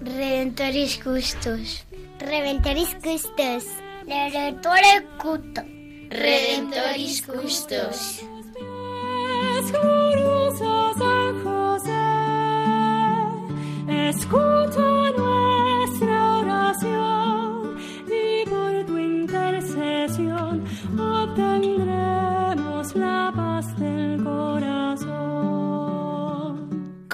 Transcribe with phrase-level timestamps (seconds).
[0.00, 1.84] Redentoris Custos.
[2.18, 3.64] Redentoris Custos.
[4.06, 5.60] Redentore Cuto.
[6.08, 8.22] Redentoris Custos.
[10.98, 11.92] San José,
[14.08, 14.85] escucha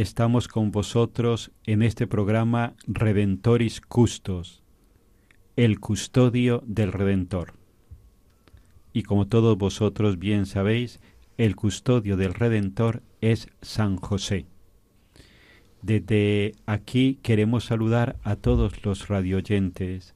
[0.00, 4.62] estamos con vosotros en este programa Redentoris Custos,
[5.56, 7.54] el custodio del Redentor.
[8.92, 11.00] Y como todos vosotros bien sabéis,
[11.36, 14.46] el custodio del Redentor es San José.
[15.82, 20.14] Desde aquí queremos saludar a todos los radioyentes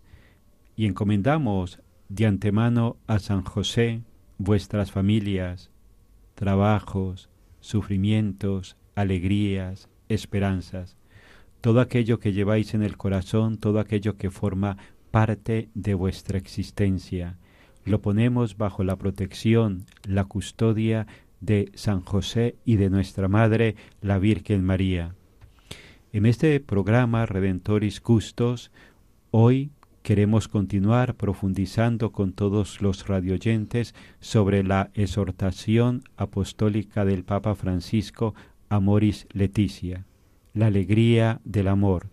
[0.77, 4.03] y encomendamos de antemano a San José
[4.39, 5.73] vuestras familias,
[6.37, 10.97] trabajos, sufrimientos, alegrías, esperanzas,
[11.61, 14.77] todo aquello que lleváis en el corazón, todo aquello que forma
[15.11, 17.39] parte de vuestra existencia.
[17.85, 21.07] Lo ponemos bajo la protección, la custodia
[21.41, 25.15] de San José y de nuestra Madre, la Virgen María.
[26.13, 28.71] En este programa Redentoris Custos,
[29.31, 29.71] hoy
[30.03, 38.35] queremos continuar profundizando con todos los radioyentes sobre la exhortación apostólica del Papa Francisco
[38.73, 40.07] Amoris Leticia,
[40.55, 42.07] la alegría del amor,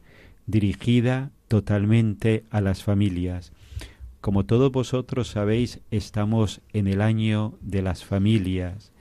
[0.46, 3.54] dirigida totalmente a las familias.
[4.20, 8.92] Como todos vosotros sabéis, estamos en el año de las familias.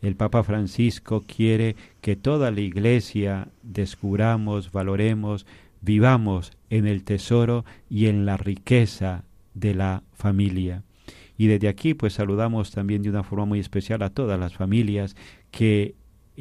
[0.00, 5.44] El Papa Francisco quiere que toda la Iglesia descubramos, valoremos,
[5.80, 9.24] vivamos en el tesoro y en la riqueza
[9.54, 10.84] de la familia.
[11.36, 15.16] Y desde aquí pues saludamos también de una forma muy especial a todas las familias
[15.50, 15.96] que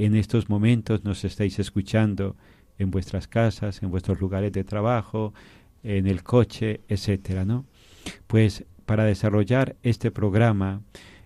[0.06, 2.35] en estos momentos nos estáis escuchando
[2.78, 5.34] en vuestras casas, en vuestros lugares de trabajo,
[5.81, 7.66] en el coche, etcétera, ¿no?
[8.28, 10.81] Pues para desarrollar este programa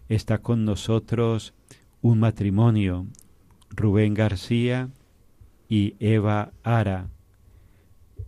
[0.07, 1.53] está con nosotros
[2.01, 3.07] un matrimonio,
[3.69, 4.89] Rubén García
[5.67, 7.09] y Eva Ara.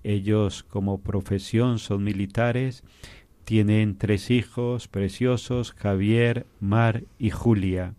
[0.03, 2.83] Ellos como profesión son militares,
[3.45, 7.95] tienen tres hijos preciosos, Javier, Mar y Julia.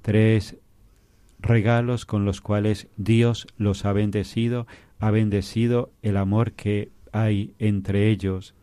[0.00, 0.56] Tres
[1.42, 4.66] regalos con los cuales Dios los ha bendecido,
[5.00, 8.54] ha bendecido el amor que hay entre ellos.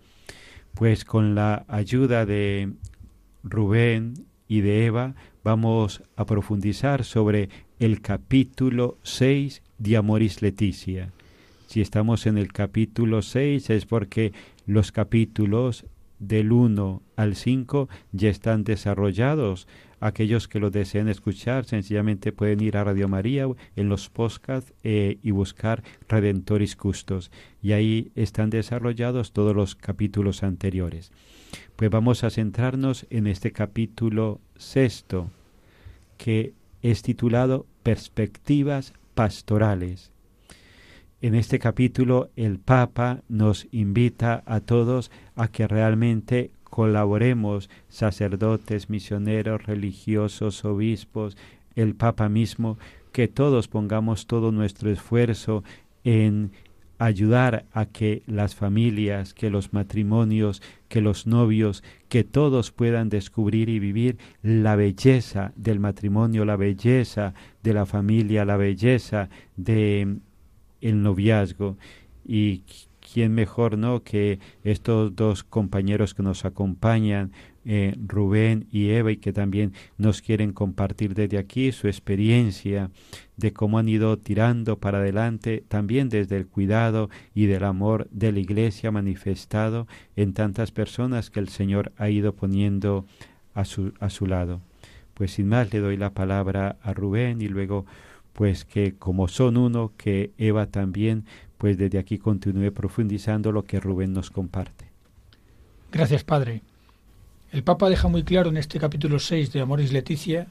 [0.73, 2.71] Pues con la ayuda de
[3.43, 4.13] Rubén
[4.47, 11.11] y de Eva vamos a profundizar sobre el capítulo 6 de Amoris Leticia.
[11.67, 14.33] Si estamos en el capítulo 6 es porque
[14.65, 15.85] los capítulos
[16.19, 19.67] del 1 al 5 ya están desarrollados.
[19.99, 25.17] Aquellos que lo deseen escuchar sencillamente pueden ir a Radio María en los podcasts eh,
[25.21, 27.31] y buscar Redentoris Custos.
[27.61, 31.11] Y ahí están desarrollados todos los capítulos anteriores.
[31.75, 35.29] Pues vamos a centrarnos en este capítulo sexto
[36.17, 40.11] que es titulado Perspectivas pastorales.
[41.21, 49.65] En este capítulo el Papa nos invita a todos a que realmente colaboremos, sacerdotes, misioneros,
[49.65, 51.37] religiosos, obispos,
[51.75, 52.77] el Papa mismo,
[53.11, 55.63] que todos pongamos todo nuestro esfuerzo
[56.03, 56.51] en
[56.99, 63.69] ayudar a que las familias, que los matrimonios, que los novios, que todos puedan descubrir
[63.69, 67.33] y vivir la belleza del matrimonio, la belleza
[67.63, 70.17] de la familia, la belleza de
[70.81, 71.77] el noviazgo.
[72.25, 72.63] Y
[73.11, 77.31] quién mejor no que estos dos compañeros que nos acompañan,
[77.65, 82.89] eh, Rubén y Eva, y que también nos quieren compartir desde aquí su experiencia
[83.37, 88.31] de cómo han ido tirando para adelante, también desde el cuidado y del amor de
[88.31, 93.05] la Iglesia manifestado en tantas personas que el Señor ha ido poniendo
[93.53, 94.61] a su, a su lado.
[95.13, 97.85] Pues sin más le doy la palabra a Rubén y luego
[98.33, 101.25] pues que como son uno, que Eva también,
[101.59, 104.85] pues desde aquí continúe profundizando lo que Rubén nos comparte.
[105.91, 106.61] Gracias, Padre.
[107.51, 110.47] El Papa deja muy claro en este capítulo 6 de Amoris Leticia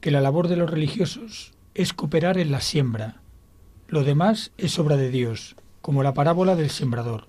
[0.00, 3.16] que la labor de los religiosos es cooperar en la siembra.
[3.88, 7.26] Lo demás es obra de Dios, como la parábola del sembrador.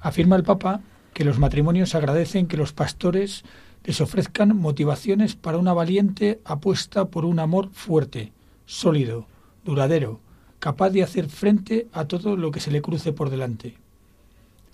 [0.00, 0.80] Afirma el Papa
[1.12, 3.44] que los matrimonios agradecen que los pastores
[3.84, 8.32] les ofrezcan motivaciones para una valiente apuesta por un amor fuerte,
[8.64, 9.26] sólido,
[9.66, 10.20] duradero,
[10.60, 13.76] capaz de hacer frente a todo lo que se le cruce por delante.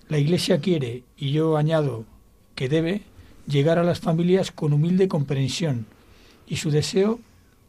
[0.09, 2.05] La Iglesia quiere, y yo añado
[2.55, 3.03] que debe,
[3.47, 5.85] llegar a las familias con humilde comprensión,
[6.45, 7.19] y su deseo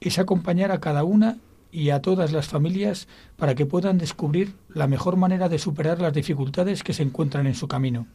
[0.00, 1.38] es acompañar a cada una
[1.70, 3.06] y a todas las familias
[3.36, 7.54] para que puedan descubrir la mejor manera de superar las dificultades que se encuentran en
[7.54, 8.06] su camino.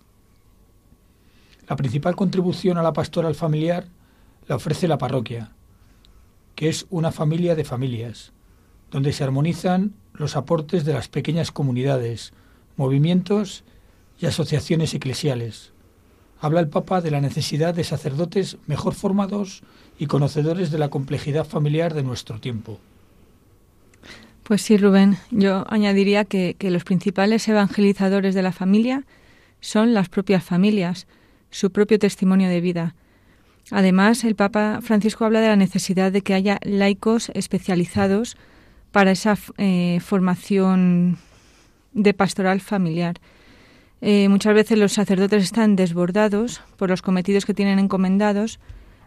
[1.67, 3.87] La principal contribución a la pastoral familiar
[4.47, 5.51] la ofrece la parroquia,
[6.55, 8.33] que es una familia de familias,
[8.93, 12.31] donde se armonizan los aportes de las pequeñas comunidades,
[12.77, 13.63] movimientos
[14.19, 15.73] y asociaciones eclesiales.
[16.39, 19.63] Habla el Papa de la necesidad de sacerdotes mejor formados
[19.97, 22.79] y conocedores de la complejidad familiar de nuestro tiempo.
[24.43, 29.05] Pues sí, Rubén, yo añadiría que, que los principales evangelizadores de la familia
[29.59, 31.07] son las propias familias,
[31.49, 32.95] su propio testimonio de vida.
[33.71, 38.37] Además, el Papa Francisco habla de la necesidad de que haya laicos especializados
[38.93, 41.17] para esa eh, formación
[41.91, 43.15] de pastoral familiar.
[43.99, 48.61] Eh, muchas veces los sacerdotes están desbordados por los cometidos que tienen encomendados,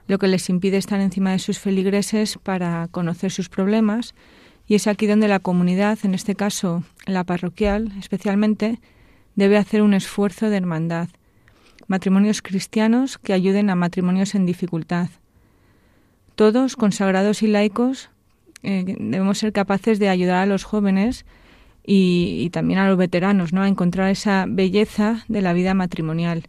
[0.08, 4.14] lo que les impide estar encima de sus feligreses para conocer sus problemas,
[4.66, 8.80] y es aquí donde la comunidad, en este caso la parroquial especialmente,
[9.36, 11.08] debe hacer un esfuerzo de hermandad
[11.86, 15.08] matrimonios cristianos que ayuden a matrimonios en dificultad.
[16.34, 18.10] Todos, consagrados y laicos,
[18.66, 21.24] eh, debemos ser capaces de ayudar a los jóvenes
[21.84, 23.62] y, también a los veteranos ¿no?
[23.62, 26.48] a encontrar esa belleza de la vida matrimonial,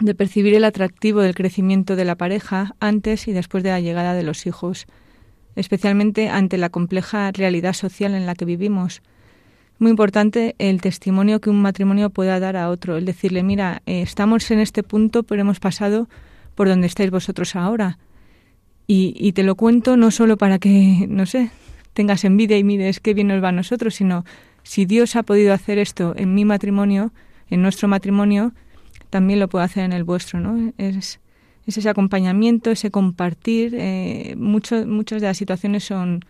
[0.00, 4.12] de percibir el atractivo del crecimiento de la pareja antes y después de la llegada
[4.14, 4.86] de los hijos,
[5.54, 9.02] especialmente ante la compleja realidad social en la que vivimos
[9.78, 14.00] muy importante el testimonio que un matrimonio pueda dar a otro, el decirle, mira, eh,
[14.00, 16.08] estamos en este punto, pero hemos pasado
[16.54, 17.98] por donde estáis vosotros ahora.
[18.86, 21.50] Y, y, te lo cuento no solo para que, no sé,
[21.92, 24.24] tengas envidia y mires qué bien nos va a nosotros, sino
[24.62, 27.12] si Dios ha podido hacer esto en mi matrimonio,
[27.50, 28.52] en nuestro matrimonio,
[29.10, 30.72] también lo puede hacer en el vuestro, ¿no?
[30.78, 31.20] Es,
[31.66, 33.74] es ese acompañamiento, ese compartir.
[33.76, 36.24] Eh, mucho, muchas de las situaciones son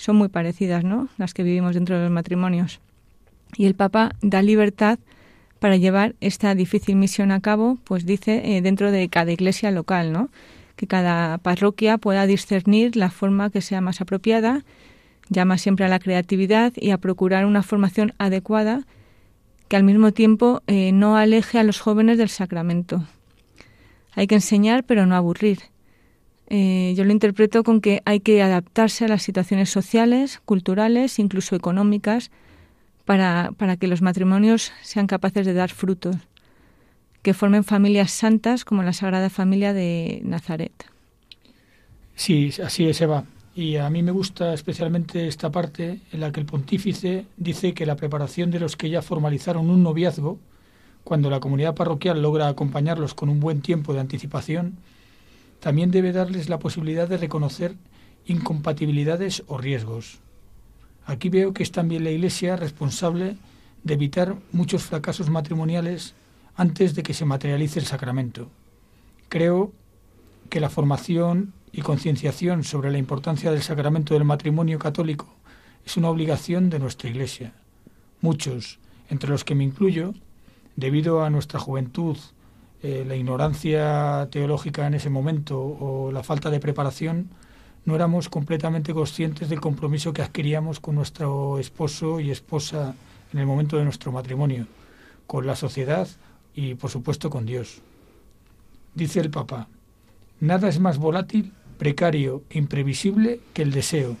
[0.00, 1.08] son muy parecidas, ¿no?
[1.18, 2.80] Las que vivimos dentro de los matrimonios.
[3.56, 4.98] Y el Papa da libertad
[5.58, 10.10] para llevar esta difícil misión a cabo, pues dice, eh, dentro de cada iglesia local,
[10.10, 10.30] ¿no?
[10.80, 14.64] Que cada parroquia pueda discernir la forma que sea más apropiada,
[15.28, 18.86] llama siempre a la creatividad y a procurar una formación adecuada
[19.68, 23.04] que al mismo tiempo eh, no aleje a los jóvenes del sacramento.
[24.14, 25.58] Hay que enseñar, pero no aburrir.
[26.46, 31.56] Eh, yo lo interpreto con que hay que adaptarse a las situaciones sociales, culturales, incluso
[31.56, 32.30] económicas,
[33.04, 36.16] para, para que los matrimonios sean capaces de dar frutos,
[37.22, 40.72] que formen familias santas como la Sagrada Familia de Nazaret.
[42.14, 43.24] Sí, así es, Eva.
[43.54, 47.86] Y a mí me gusta especialmente esta parte en la que el pontífice dice que
[47.86, 50.38] la preparación de los que ya formalizaron un noviazgo,
[51.04, 54.76] cuando la comunidad parroquial logra acompañarlos con un buen tiempo de anticipación,
[55.58, 57.74] también debe darles la posibilidad de reconocer
[58.26, 60.20] incompatibilidades o riesgos.
[61.04, 63.36] Aquí veo que es también la Iglesia responsable
[63.82, 66.14] de evitar muchos fracasos matrimoniales
[66.60, 68.50] antes de que se materialice el sacramento.
[69.30, 69.72] Creo
[70.50, 75.26] que la formación y concienciación sobre la importancia del sacramento del matrimonio católico
[75.86, 77.54] es una obligación de nuestra Iglesia.
[78.20, 80.12] Muchos, entre los que me incluyo,
[80.76, 82.18] debido a nuestra juventud
[82.82, 87.30] eh, la ignorancia teológica en ese momento o la falta de preparación,
[87.86, 92.94] no éramos completamente conscientes del compromiso que adquiríamos con nuestro esposo y esposa
[93.32, 94.66] en el momento de nuestro matrimonio,
[95.26, 96.06] con la sociedad
[96.54, 97.82] y, por supuesto, con Dios.
[98.94, 99.68] Dice el Papa,
[100.40, 104.16] nada es más volátil, precario e imprevisible que el deseo,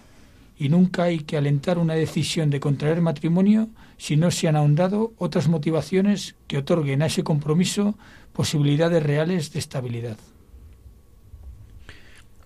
[0.58, 5.12] y nunca hay que alentar una decisión de contraer matrimonio si no se han ahondado
[5.18, 7.96] otras motivaciones que otorguen a ese compromiso
[8.32, 10.16] posibilidades reales de estabilidad.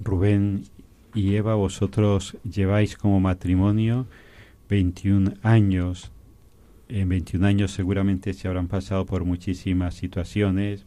[0.01, 0.65] Rubén
[1.15, 4.07] y Eva, vosotros lleváis como matrimonio
[4.69, 6.11] 21 años.
[6.89, 10.85] En 21 años seguramente se habrán pasado por muchísimas situaciones.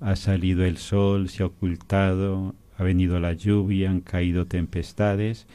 [0.00, 5.46] Ha salido el sol, se ha ocultado, ha venido la lluvia, han caído tempestades.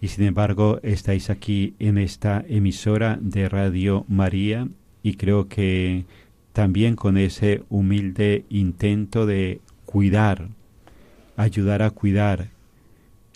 [0.00, 4.68] Y sin embargo estáis aquí en esta emisora de Radio María
[5.02, 6.04] y creo que
[6.52, 10.48] también con ese humilde intento de cuidar,
[11.36, 12.50] ayudar a cuidar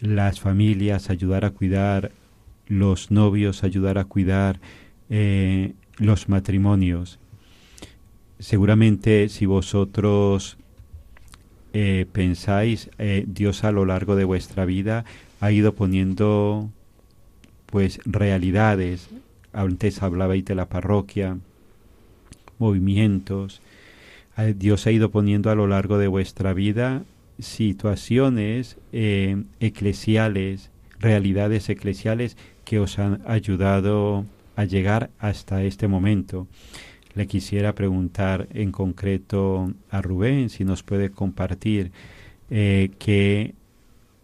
[0.01, 2.12] las familias, ayudar a cuidar
[2.67, 4.61] los novios, ayudar a cuidar
[5.14, 7.19] eh, los matrimonios.
[8.38, 10.57] Seguramente si vosotros
[11.75, 15.04] eh, pensáis, eh, Dios a lo largo de vuestra vida
[15.40, 16.71] ha ido poniendo
[17.66, 19.11] pues realidades.
[19.52, 21.37] Antes hablabais de la parroquia,
[22.59, 23.61] movimientos.
[24.57, 27.02] Dios ha ido poniendo a lo largo de vuestra vida
[27.38, 34.25] situaciones eclesiales, realidades eclesiales que os han ayudado
[34.57, 36.47] a llegar hasta este momento.
[37.15, 41.93] Le quisiera preguntar en concreto a Rubén si nos puede compartir
[42.51, 43.55] eh, qué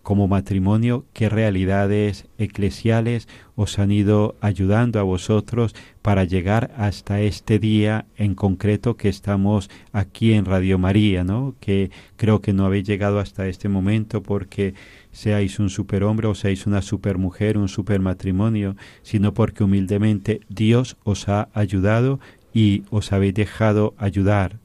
[0.08, 7.58] como matrimonio, qué realidades eclesiales os han ido ayudando a vosotros para llegar hasta este
[7.58, 11.56] día en concreto que estamos aquí en Radio María, ¿no?
[11.60, 14.72] Que creo que no habéis llegado hasta este momento porque
[15.12, 21.48] seáis un superhombre o seáis una supermujer, un supermatrimonio, sino porque humildemente Dios os ha
[21.54, 22.20] ayudado
[22.52, 24.58] y os habéis dejado ayudar.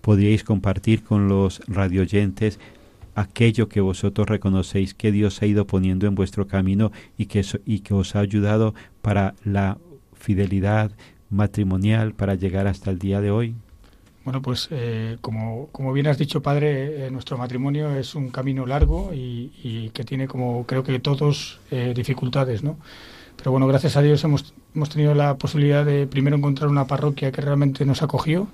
[0.00, 2.58] Podríais compartir con los radioyentes
[3.14, 7.80] aquello que vosotros reconocéis que Dios ha ido poniendo en vuestro camino y que, y
[7.80, 9.78] que os ha ayudado para la
[10.14, 10.92] fidelidad
[11.30, 13.54] matrimonial para llegar hasta el día de hoy?
[14.24, 18.66] Bueno, pues eh, como, como, bien has dicho, padre, eh, nuestro matrimonio es un camino
[18.66, 22.76] largo y, que tiene, como creo que todos, eh, dificultades, ¿no?
[23.36, 27.32] Pero bueno, gracias a Dios hemos, hemos tenido la posibilidad de primero encontrar una parroquia
[27.32, 28.46] que realmente nos acogió,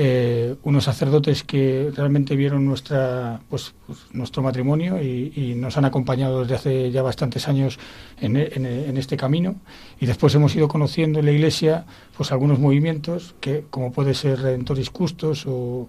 [0.00, 6.42] eh, unos sacerdotes que realmente vieron nuestra, pues, pues nuestro matrimonio y, nos han acompañado
[6.42, 7.80] desde hace ya bastantes años
[8.20, 9.56] en, este camino.
[9.98, 11.84] Y después hemos ido conociendo en la Iglesia
[12.16, 15.88] pues algunos movimientos que, como puede ser Redentoris Custos o,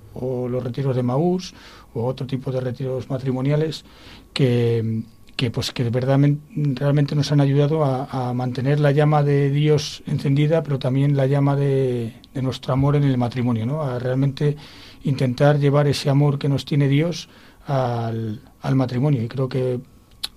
[0.50, 1.54] los retiros de Maús
[1.94, 3.86] o otro tipo de retiros matrimoniales
[4.34, 5.04] que
[5.40, 10.80] que pues que realmente nos han ayudado a, mantener la llama de Dios encendida, pero
[10.80, 13.82] también la llama de, nuestro amor en el matrimonio, ¿no?
[13.82, 14.58] A realmente
[15.06, 17.30] intentar llevar ese amor que nos tiene Dios
[17.68, 18.42] al,
[18.76, 19.24] matrimonio.
[19.24, 19.80] Y creo que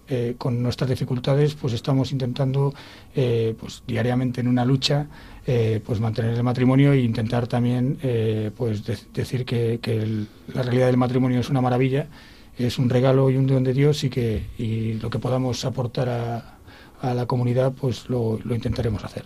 [0.06, 2.72] eh, con nuestras dificultades, pues estamos intentando,
[3.16, 5.08] eh, pues diariamente en una lucha,
[5.44, 7.98] eh, pues mantener el matrimonio e intentar también,
[8.56, 12.06] pues decir que la realidad del matrimonio es una maravilla
[12.58, 16.08] es un regalo y un don de Dios y que y lo que podamos aportar
[16.08, 16.58] a,
[17.00, 19.24] a la comunidad pues lo, lo, intentaremos hacer.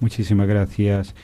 [0.00, 1.14] Muchísimas gracias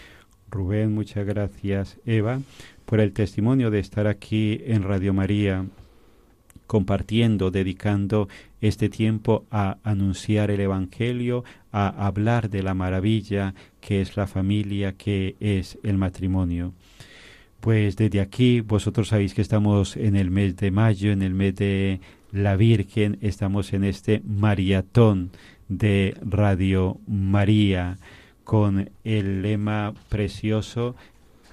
[0.50, 2.40] Rubén, muchas gracias Eva
[2.84, 5.64] por el testimonio de estar aquí en Radio María
[6.66, 8.28] compartiendo, dedicando
[8.62, 14.92] este tiempo a anunciar el Evangelio, a hablar de la maravilla que es la familia,
[14.92, 16.72] que es el matrimonio.
[17.62, 21.54] Pues desde aquí, vosotros sabéis que estamos en el mes de mayo, en el mes
[21.54, 22.00] de
[22.33, 25.31] la Virgen, estamos en este maratón
[25.69, 27.99] de Radio María
[28.42, 30.97] con el lema precioso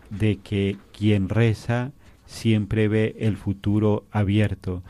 [0.09, 1.91] de que quien reza
[2.25, 4.81] siempre ve el futuro abierto.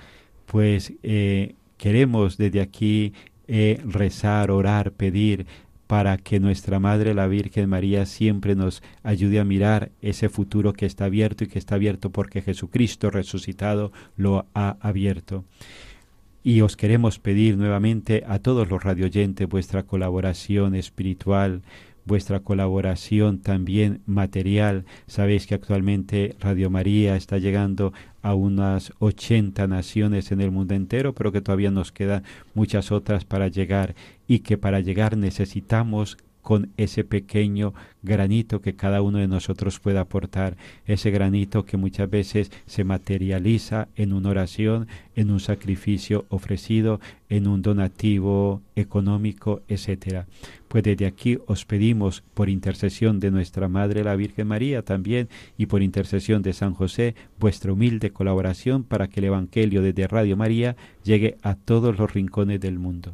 [0.45, 3.11] Pues eh, queremos desde aquí
[3.49, 5.47] eh, rezar, orar, pedir
[5.89, 10.85] para que nuestra Madre la Virgen María siempre nos ayude a mirar ese futuro que
[10.85, 15.45] está abierto y que está abierto porque Jesucristo resucitado lo ha abierto.
[16.43, 21.63] Y os queremos pedir nuevamente a todos los radioyentes vuestra colaboración espiritual,
[22.05, 24.85] vuestra colaboración también material.
[25.07, 31.13] Sabéis que actualmente Radio María está llegando a unas 80 naciones en el mundo entero,
[31.13, 32.23] pero que todavía nos quedan
[32.53, 33.95] muchas otras para llegar
[34.27, 39.99] y que para llegar necesitamos con ese pequeño granito que cada uno de nosotros puede
[39.99, 46.99] aportar, ese granito que muchas veces se materializa en una oración, en un sacrificio ofrecido,
[47.27, 50.27] en un donativo económico, etcétera.
[50.67, 55.27] Pues desde aquí os pedimos por intercesión de nuestra Madre la Virgen María también
[55.57, 60.37] y por intercesión de San José vuestra humilde colaboración para que el Evangelio desde Radio
[60.37, 63.13] María llegue a todos los rincones del mundo.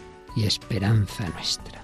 [0.35, 1.81] y esperanza nuestra.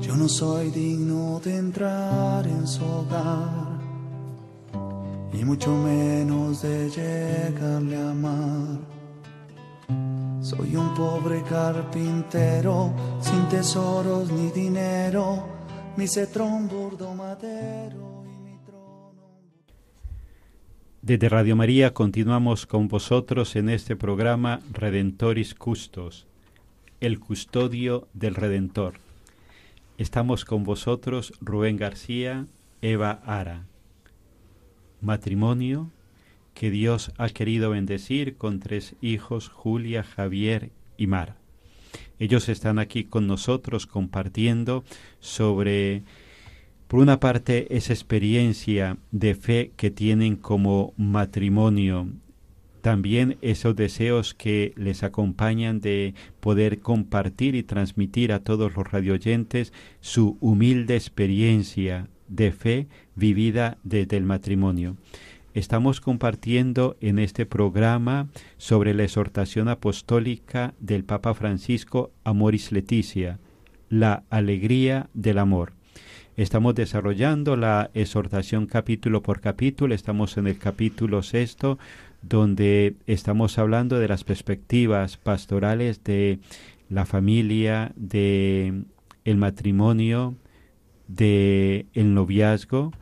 [0.00, 3.69] Yo no soy digno de entrar en su hogar,
[5.40, 8.78] y mucho menos de llegarle a amar.
[10.42, 15.48] Soy un pobre carpintero, sin tesoros ni dinero,
[15.96, 19.12] mi cetrón burdo madero y mi trono.
[21.00, 26.26] Desde Radio María continuamos con vosotros en este programa Redentoris Custos,
[27.00, 28.94] el custodio del Redentor.
[29.96, 32.44] Estamos con vosotros Rubén García,
[32.82, 33.69] Eva Ara.
[35.00, 35.90] Matrimonio
[36.54, 41.36] que Dios ha querido bendecir con tres hijos, Julia, Javier y Mar.
[42.18, 44.84] Ellos están aquí con nosotros compartiendo
[45.20, 46.02] sobre,
[46.86, 52.08] por una parte, esa experiencia de fe que tienen como matrimonio
[52.80, 59.72] también esos deseos que les acompañan de poder compartir y transmitir a todos los radioyentes
[60.00, 62.88] su humilde experiencia de fe
[63.20, 64.96] vivida desde el matrimonio.
[65.54, 73.38] Estamos compartiendo en este programa sobre la exhortación apostólica del Papa Francisco Amoris Leticia,
[73.88, 75.72] la alegría del amor.
[76.36, 81.78] Estamos desarrollando la exhortación capítulo por capítulo, estamos en el capítulo sexto,
[82.22, 86.38] donde estamos hablando de las perspectivas pastorales de
[86.88, 88.84] la familia, de
[89.24, 90.36] el matrimonio,
[91.14, 92.92] de el noviazgo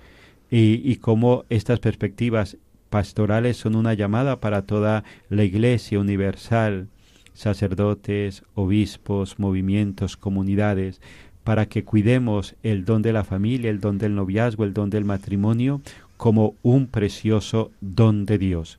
[0.51, 2.57] y, y cómo estas perspectivas
[2.91, 6.89] pastorales son una llamada para toda la Iglesia universal,
[7.35, 11.01] sacerdotes, obispos, movimientos, comunidades,
[11.45, 15.05] para que cuidemos el don de la familia, el don del noviazgo, el don del
[15.05, 15.81] matrimonio
[16.19, 18.79] como un precioso don de Dios.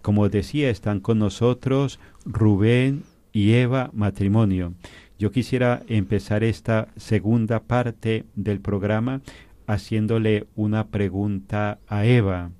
[0.00, 3.02] Como decía, están con nosotros Rubén
[3.32, 4.72] y Eva matrimonio.
[5.18, 9.20] Yo quisiera empezar esta segunda parte del programa
[9.66, 12.50] haciéndole una pregunta a Eva.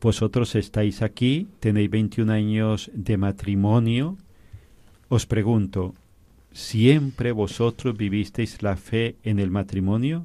[0.00, 4.16] Vosotros estáis aquí, tenéis 21 años de matrimonio.
[5.08, 5.94] Os pregunto,
[6.52, 10.24] ¿siempre vosotros vivisteis la fe en el matrimonio?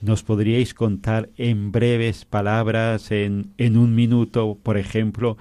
[0.00, 5.36] ¿Nos podríais contar en breves palabras, en, en un minuto, por ejemplo,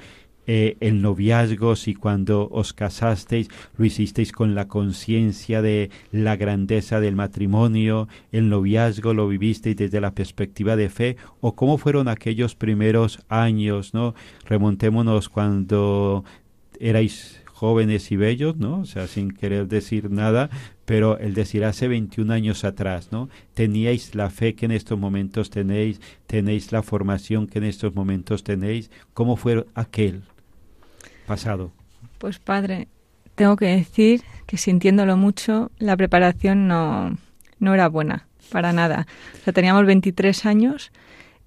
[0.52, 7.00] eh, el noviazgo, si cuando os casasteis lo hicisteis con la conciencia de la grandeza
[7.00, 12.56] del matrimonio, el noviazgo lo vivisteis desde la perspectiva de fe, o cómo fueron aquellos
[12.56, 14.16] primeros años, ¿no?
[14.46, 16.24] Remontémonos cuando
[16.80, 18.80] erais jóvenes y bellos, ¿no?
[18.80, 20.50] O sea, sin querer decir nada,
[20.86, 23.30] pero el decir hace 21 años atrás, ¿no?
[23.54, 28.44] Teníais la fe que en estos momentos tenéis, tenéis la formación que en estos momentos
[28.44, 28.90] tenéis.
[29.14, 30.24] ¿Cómo fue aquel
[31.30, 31.72] pasado?
[32.18, 32.88] Pues padre,
[33.36, 37.16] tengo que decir que sintiéndolo mucho, la preparación no,
[37.60, 39.06] no era buena, para nada.
[39.46, 40.92] O teníamos 23 años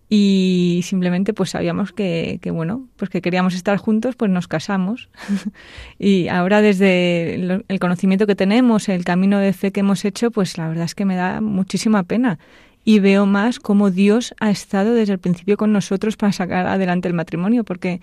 [0.09, 5.09] y simplemente pues sabíamos que, que, bueno pues que queríamos estar juntos pues nos casamos
[5.99, 10.59] y ahora desde el conocimiento que tenemos el camino de fe que hemos hecho pues
[10.59, 12.39] la verdad es que me da muchísima pena
[12.85, 17.09] y veo más cómo Dios ha estado desde el principio con nosotros para sacar adelante
[17.09, 18.03] el matrimonio porque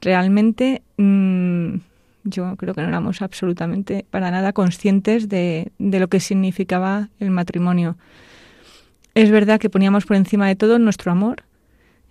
[0.00, 1.76] realmente mmm,
[2.24, 7.30] yo creo que no éramos absolutamente para nada conscientes de, de lo que significaba el
[7.30, 7.96] matrimonio.
[9.14, 11.42] Es verdad que poníamos por encima de todo nuestro amor,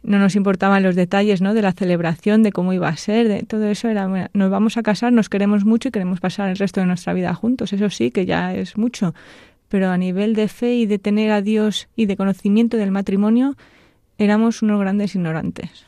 [0.04, 1.54] no nos importaban los detalles ¿no?
[1.54, 4.78] de la celebración, de cómo iba a ser, de todo eso era, bueno, nos vamos
[4.78, 7.89] a casar, nos queremos mucho y queremos pasar el resto de nuestra vida juntos, eso
[7.89, 9.13] sí, que ya es mucho,
[9.69, 13.56] pero a nivel de fe y de tener a Dios y de conocimiento del matrimonio,
[14.17, 15.86] éramos unos grandes ignorantes.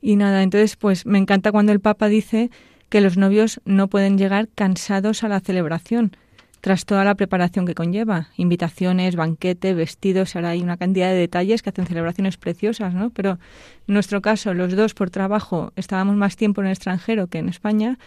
[0.00, 2.50] Y nada, entonces pues me encanta cuando el Papa dice
[2.88, 6.12] que los novios no pueden llegar cansados a la celebración,
[6.60, 11.62] tras toda la preparación que conlleva, invitaciones, banquete, vestidos, ahora hay una cantidad de detalles
[11.62, 13.10] que hacen celebraciones preciosas, ¿no?
[13.10, 13.38] Pero
[13.86, 17.48] en nuestro caso, los dos por trabajo estábamos más tiempo en el extranjero que en
[17.48, 17.98] España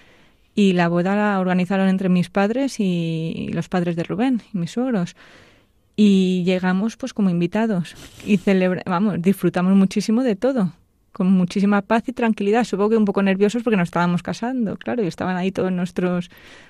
[0.56, 4.72] y la boda la organizaron entre mis padres y los padres de Rubén y mis
[4.72, 5.16] suegros.
[5.96, 10.74] Y llegamos pues como invitados y celebra vamos, disfrutamos muchísimo de todo,
[11.14, 12.66] con muchísima paz y tranquilidad.
[12.66, 16.30] Supongo que un poco nerviosos porque nos estábamos casando, claro, y estaban ahí todos nuestros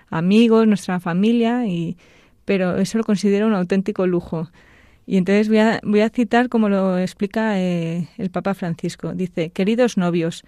[0.09, 1.97] amigos, nuestra familia, y,
[2.45, 4.51] pero eso lo considero un auténtico lujo.
[5.05, 9.13] Y entonces voy a, voy a citar como lo explica eh, el Papa Francisco.
[9.13, 10.43] Dice, queridos novios,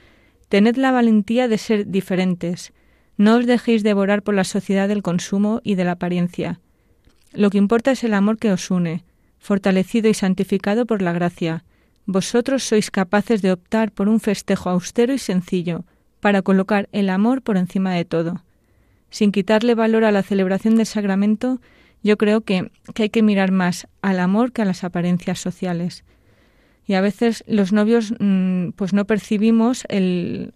[0.49, 2.73] tened la valentía de ser diferentes.
[3.17, 6.59] No os dejéis devorar por la sociedad del consumo y de la apariencia.
[7.33, 9.03] Lo que importa es el amor que os une,
[9.39, 11.63] fortalecido y santificado por la gracia
[12.05, 15.83] vosotros sois capaces de optar por un festejo austero y sencillo,
[16.19, 18.41] para colocar el amor por encima de todo.
[19.09, 21.61] Sin quitarle valor a la celebración del sacramento,
[22.03, 26.03] yo creo que, que hay que mirar más al amor que a las apariencias sociales.
[26.87, 30.53] Y a veces los novios mmm, pues no percibimos el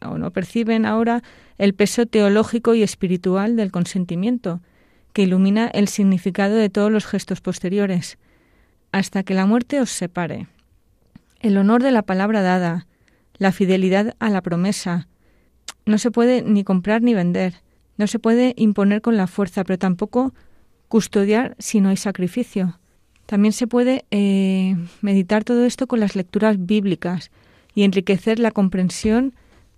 [0.00, 1.22] o no perciben ahora
[1.58, 4.60] el peso teológico y espiritual del consentimiento,
[5.12, 8.18] que ilumina el significado de todos los gestos posteriores,
[8.92, 10.46] hasta que la muerte os separe
[11.40, 12.86] el honor de la palabra dada,
[13.36, 15.08] la fidelidad a la promesa.
[15.86, 17.62] No se puede ni comprar ni vender,
[17.96, 20.34] no se puede imponer con la fuerza, pero tampoco
[20.88, 22.78] custodiar si no hay sacrificio.
[23.26, 27.30] También se puede eh, meditar todo esto con las lecturas bíblicas
[27.74, 29.34] y enriquecer la comprensión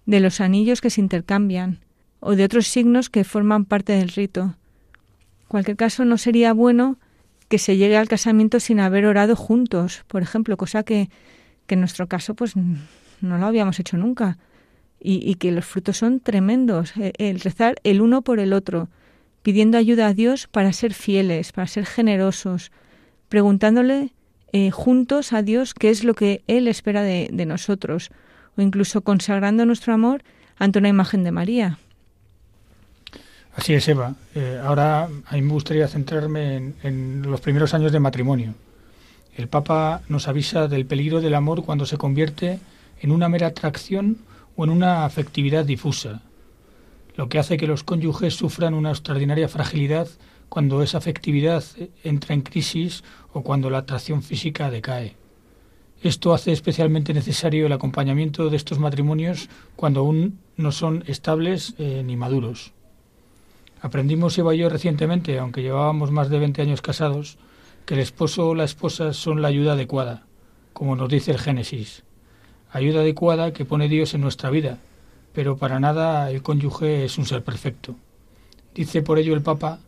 [0.06, 1.80] de los anillos que se intercambian
[2.20, 4.42] o de otros signos que forman parte del rito.
[4.42, 6.98] En cualquier caso, no sería bueno
[7.48, 11.10] que se llegue al casamiento sin haber orado juntos, por ejemplo, cosa que
[11.70, 14.38] que en nuestro caso pues no lo habíamos hecho nunca
[14.98, 16.96] y, y que los frutos son tremendos.
[16.96, 18.88] El, el, rezar el uno por el otro,
[19.42, 22.72] pidiendo ayuda a Dios para ser fieles, para ser generosos,
[23.28, 24.12] preguntándole
[24.52, 28.10] eh, juntos a Dios qué es lo que Él espera de, de nosotros,
[28.56, 30.24] o incluso consagrando nuestro amor
[30.58, 31.78] ante una imagen de María.
[33.54, 34.16] Así es, Eva.
[34.34, 38.54] Eh, ahora a mí me gustaría centrarme en, en los primeros años de matrimonio.
[39.36, 42.58] El Papa nos avisa del peligro del amor cuando se convierte
[43.00, 44.18] en una mera atracción
[44.56, 46.22] o en una afectividad difusa,
[47.16, 50.08] lo que hace que los cónyuges sufran una extraordinaria fragilidad
[50.48, 51.64] cuando esa afectividad
[52.02, 55.16] entra en crisis o cuando la atracción física decae.
[56.02, 62.02] Esto hace especialmente necesario el acompañamiento de estos matrimonios cuando aún no son estables eh,
[62.04, 62.72] ni maduros.
[63.82, 67.38] Aprendimos Eva y yo recientemente, aunque llevábamos más de 20 años casados,
[67.90, 70.24] que el esposo o la esposa son la ayuda adecuada,
[70.72, 72.04] como nos dice el Génesis.
[72.70, 74.78] Ayuda adecuada que pone Dios en nuestra vida,
[75.32, 77.96] pero para nada el cónyuge es un ser perfecto.
[78.76, 79.80] Dice por ello el Papa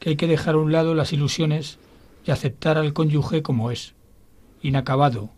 [0.00, 1.76] que hay que dejar a un lado las ilusiones
[2.24, 3.92] y aceptar al cónyuge como es,
[4.62, 5.28] inacabado,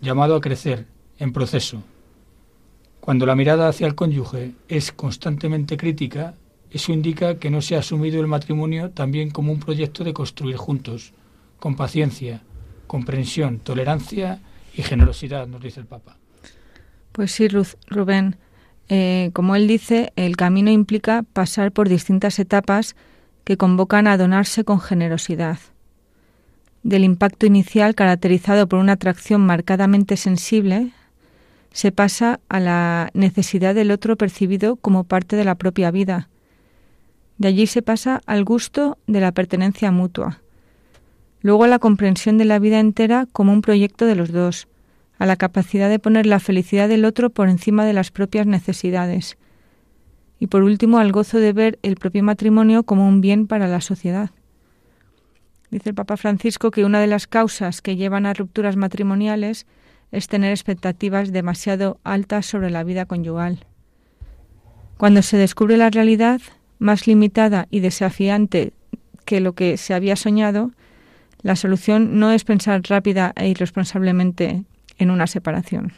[0.00, 0.86] llamado a crecer,
[1.18, 1.82] en proceso.
[2.98, 6.32] Cuando la mirada hacia el cónyuge es constantemente crítica,
[6.70, 10.56] eso indica que no se ha asumido el matrimonio también como un proyecto de construir
[10.56, 11.12] juntos,
[11.58, 12.42] con paciencia,
[12.86, 14.40] comprensión, tolerancia
[14.74, 16.16] y generosidad, nos dice el Papa.
[17.12, 17.48] Pues sí,
[17.88, 18.36] Rubén.
[18.88, 22.96] Eh, como él dice, el camino implica pasar por distintas etapas
[23.44, 25.58] que convocan a donarse con generosidad.
[26.82, 30.92] Del impacto inicial caracterizado por una atracción marcadamente sensible,
[31.72, 36.28] se pasa a la necesidad del otro percibido como parte de la propia vida.
[37.36, 40.40] De allí se pasa al gusto de la pertenencia mutua.
[41.40, 44.68] Luego a la comprensión de la vida entera como un proyecto de los dos,
[45.18, 49.36] a la capacidad de poner la felicidad del otro por encima de las propias necesidades.
[50.38, 53.80] Y por último al gozo de ver el propio matrimonio como un bien para la
[53.80, 54.30] sociedad.
[55.70, 59.66] Dice el Papa Francisco que una de las causas que llevan a rupturas matrimoniales
[60.12, 63.66] es tener expectativas demasiado altas sobre la vida conyugal.
[64.96, 66.40] Cuando se descubre la realidad,
[66.78, 68.72] más limitada y desafiante
[69.24, 70.72] que lo que se había soñado,
[71.42, 74.64] la solución no es pensar rápida e irresponsablemente
[74.98, 75.92] en una separación.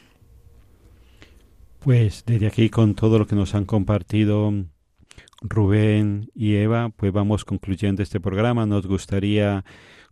[1.80, 4.52] Pues desde aquí con todo lo que nos han compartido
[5.40, 8.66] Rubén y Eva, pues vamos concluyendo este programa.
[8.66, 9.64] Nos gustaría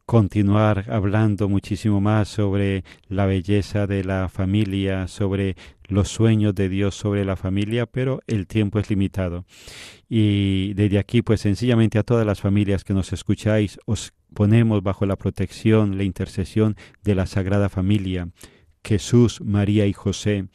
[0.09, 6.95] continuar hablando muchísimo más sobre la belleza de la familia, sobre los sueños de Dios
[6.95, 9.45] sobre la familia, pero el tiempo es limitado.
[10.09, 15.05] Y desde aquí, pues sencillamente a todas las familias que nos escucháis, os ponemos bajo
[15.05, 18.31] la protección, la intercesión de la Sagrada Familia,
[18.83, 20.49] Jesús, María y José,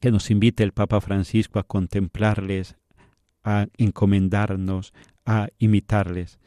[0.00, 2.76] que nos invite el Papa Francisco a contemplarles,
[3.44, 4.94] a encomendarnos,
[5.26, 6.38] a imitarles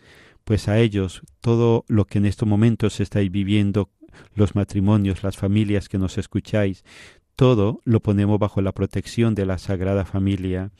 [0.45, 3.89] pues a ellos todo lo que en estos momentos estáis viviendo,
[4.34, 6.86] los matrimonios, las familias que nos escucháis,
[7.36, 10.71] todo lo ponemos bajo la protección de la Sagrada Familia.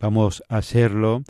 [0.00, 1.22] Vamos a hacerlo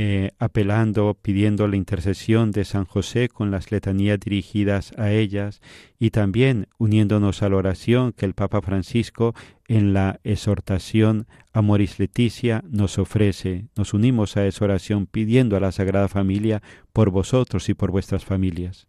[0.00, 5.60] eh, apelando, pidiendo la intercesión de San José con las letanías dirigidas a ellas
[5.98, 9.34] y también uniéndonos a la oración que el Papa Francisco
[9.66, 13.64] en la exhortación Amoris Leticia nos ofrece.
[13.74, 18.24] Nos unimos a esa oración pidiendo a la Sagrada Familia por vosotros y por vuestras
[18.24, 18.86] familias.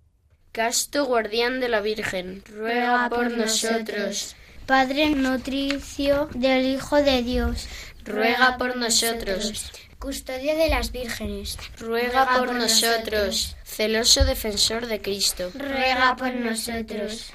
[0.52, 4.36] Casto guardián de la Virgen, ruega por nosotros.
[4.69, 7.67] Padre nutricio del Hijo de Dios,
[8.05, 9.71] ruega por nosotros.
[9.97, 13.58] Custodio de las vírgenes, ruega por nosotros.
[13.63, 17.34] Celoso defensor de Cristo, ruega por nosotros.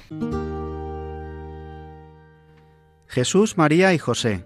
[3.07, 4.45] Jesús, María y José,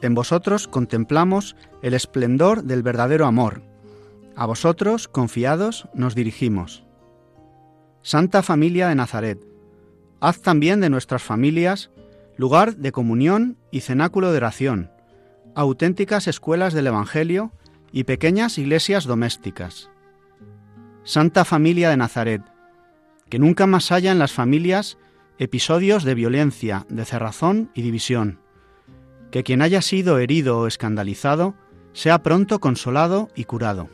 [0.00, 3.62] en vosotros contemplamos el esplendor del verdadero amor.
[4.36, 6.84] A vosotros, confiados, nos dirigimos.
[8.02, 9.40] Santa Familia de Nazaret,
[10.20, 11.90] haz también de nuestras familias
[12.36, 14.90] lugar de comunión y cenáculo de oración,
[15.54, 17.52] auténticas escuelas del Evangelio
[17.92, 19.90] y pequeñas iglesias domésticas.
[21.02, 22.42] Santa Familia de Nazaret,
[23.28, 24.98] que nunca más haya en las familias
[25.38, 28.40] episodios de violencia, de cerrazón y división.
[29.30, 31.54] Que quien haya sido herido o escandalizado
[31.92, 33.88] sea pronto consolado y curado.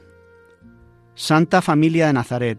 [1.15, 2.59] Santa Familia de Nazaret,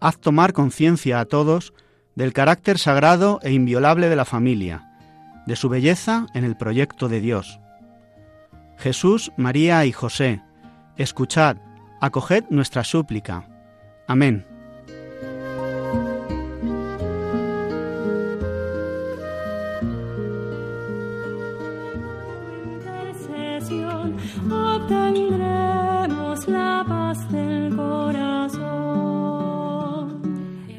[0.00, 1.74] haz tomar conciencia a todos
[2.14, 4.93] del carácter sagrado e inviolable de la familia,
[5.46, 7.60] de su belleza en el proyecto de Dios.
[8.76, 10.42] Jesús, María y José,
[10.96, 11.56] escuchad,
[12.00, 13.48] acoged nuestra súplica.
[14.06, 14.53] Amén.